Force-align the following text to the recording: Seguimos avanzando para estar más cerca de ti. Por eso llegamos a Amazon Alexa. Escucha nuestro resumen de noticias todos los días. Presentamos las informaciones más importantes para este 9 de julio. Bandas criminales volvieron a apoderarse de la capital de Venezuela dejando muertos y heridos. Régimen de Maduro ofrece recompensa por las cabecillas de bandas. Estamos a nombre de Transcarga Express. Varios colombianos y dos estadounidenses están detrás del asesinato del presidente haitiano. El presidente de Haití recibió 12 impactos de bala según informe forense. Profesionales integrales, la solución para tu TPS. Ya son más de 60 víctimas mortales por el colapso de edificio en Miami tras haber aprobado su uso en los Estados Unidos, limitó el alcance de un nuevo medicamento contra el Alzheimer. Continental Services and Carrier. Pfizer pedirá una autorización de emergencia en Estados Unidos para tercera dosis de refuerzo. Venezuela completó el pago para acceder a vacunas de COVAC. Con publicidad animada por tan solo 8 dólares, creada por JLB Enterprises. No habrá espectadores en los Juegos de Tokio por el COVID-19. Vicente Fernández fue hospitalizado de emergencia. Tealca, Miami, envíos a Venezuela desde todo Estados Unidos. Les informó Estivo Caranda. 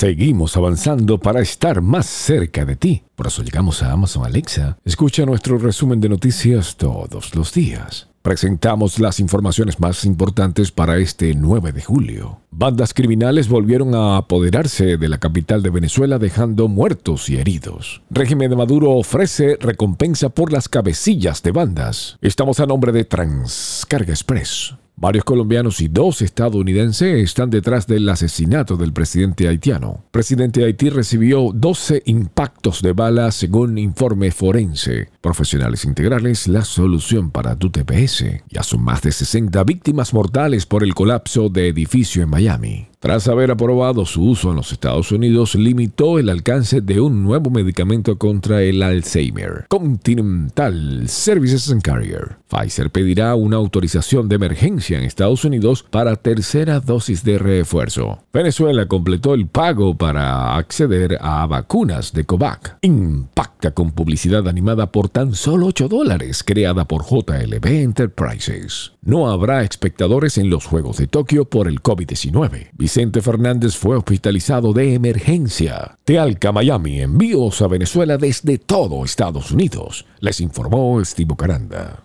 Seguimos 0.00 0.56
avanzando 0.56 1.18
para 1.18 1.42
estar 1.42 1.82
más 1.82 2.06
cerca 2.06 2.64
de 2.64 2.74
ti. 2.74 3.02
Por 3.14 3.26
eso 3.26 3.42
llegamos 3.42 3.82
a 3.82 3.92
Amazon 3.92 4.24
Alexa. 4.24 4.78
Escucha 4.82 5.26
nuestro 5.26 5.58
resumen 5.58 6.00
de 6.00 6.08
noticias 6.08 6.76
todos 6.78 7.34
los 7.34 7.52
días. 7.52 8.08
Presentamos 8.22 8.98
las 8.98 9.20
informaciones 9.20 9.78
más 9.78 10.06
importantes 10.06 10.72
para 10.72 10.96
este 10.96 11.34
9 11.34 11.72
de 11.72 11.82
julio. 11.82 12.40
Bandas 12.50 12.94
criminales 12.94 13.50
volvieron 13.50 13.94
a 13.94 14.16
apoderarse 14.16 14.96
de 14.96 15.08
la 15.10 15.18
capital 15.18 15.62
de 15.62 15.68
Venezuela 15.68 16.18
dejando 16.18 16.68
muertos 16.68 17.28
y 17.28 17.36
heridos. 17.36 18.00
Régimen 18.08 18.48
de 18.48 18.56
Maduro 18.56 18.92
ofrece 18.92 19.58
recompensa 19.60 20.30
por 20.30 20.50
las 20.50 20.70
cabecillas 20.70 21.42
de 21.42 21.50
bandas. 21.50 22.16
Estamos 22.22 22.58
a 22.60 22.64
nombre 22.64 22.92
de 22.92 23.04
Transcarga 23.04 24.14
Express. 24.14 24.76
Varios 25.00 25.24
colombianos 25.24 25.80
y 25.80 25.88
dos 25.88 26.20
estadounidenses 26.20 27.24
están 27.24 27.48
detrás 27.48 27.86
del 27.86 28.06
asesinato 28.10 28.76
del 28.76 28.92
presidente 28.92 29.48
haitiano. 29.48 30.02
El 30.04 30.10
presidente 30.10 30.60
de 30.60 30.66
Haití 30.66 30.90
recibió 30.90 31.52
12 31.54 32.02
impactos 32.04 32.82
de 32.82 32.92
bala 32.92 33.32
según 33.32 33.78
informe 33.78 34.30
forense. 34.30 35.08
Profesionales 35.20 35.84
integrales, 35.84 36.48
la 36.48 36.64
solución 36.64 37.30
para 37.30 37.56
tu 37.56 37.70
TPS. 37.70 38.24
Ya 38.48 38.62
son 38.62 38.82
más 38.82 39.02
de 39.02 39.12
60 39.12 39.62
víctimas 39.64 40.14
mortales 40.14 40.66
por 40.66 40.82
el 40.82 40.94
colapso 40.94 41.48
de 41.48 41.68
edificio 41.68 42.22
en 42.22 42.30
Miami 42.30 42.90
tras 43.00 43.28
haber 43.28 43.50
aprobado 43.50 44.04
su 44.04 44.22
uso 44.22 44.50
en 44.50 44.56
los 44.56 44.72
Estados 44.72 45.10
Unidos, 45.10 45.54
limitó 45.54 46.18
el 46.18 46.28
alcance 46.28 46.82
de 46.82 47.00
un 47.00 47.24
nuevo 47.24 47.50
medicamento 47.50 48.18
contra 48.18 48.62
el 48.62 48.82
Alzheimer. 48.82 49.64
Continental 49.68 51.08
Services 51.08 51.70
and 51.70 51.80
Carrier. 51.80 52.36
Pfizer 52.48 52.90
pedirá 52.90 53.34
una 53.34 53.56
autorización 53.56 54.28
de 54.28 54.36
emergencia 54.36 54.98
en 54.98 55.04
Estados 55.04 55.46
Unidos 55.46 55.82
para 55.82 56.16
tercera 56.16 56.78
dosis 56.80 57.24
de 57.24 57.38
refuerzo. 57.38 58.18
Venezuela 58.34 58.86
completó 58.86 59.32
el 59.32 59.46
pago 59.46 59.96
para 59.96 60.56
acceder 60.56 61.16
a 61.22 61.46
vacunas 61.46 62.12
de 62.12 62.24
COVAC. 62.24 62.76
Con 63.68 63.92
publicidad 63.92 64.48
animada 64.48 64.90
por 64.90 65.10
tan 65.10 65.34
solo 65.34 65.66
8 65.66 65.88
dólares, 65.88 66.42
creada 66.42 66.86
por 66.86 67.04
JLB 67.04 67.66
Enterprises. 67.66 68.92
No 69.02 69.28
habrá 69.28 69.62
espectadores 69.62 70.38
en 70.38 70.48
los 70.48 70.64
Juegos 70.64 70.96
de 70.96 71.06
Tokio 71.06 71.44
por 71.44 71.68
el 71.68 71.82
COVID-19. 71.82 72.70
Vicente 72.72 73.20
Fernández 73.20 73.76
fue 73.76 73.96
hospitalizado 73.96 74.72
de 74.72 74.94
emergencia. 74.94 75.98
Tealca, 76.04 76.52
Miami, 76.52 77.02
envíos 77.02 77.60
a 77.60 77.68
Venezuela 77.68 78.16
desde 78.16 78.56
todo 78.56 79.04
Estados 79.04 79.50
Unidos. 79.52 80.06
Les 80.20 80.40
informó 80.40 81.00
Estivo 81.00 81.36
Caranda. 81.36 82.02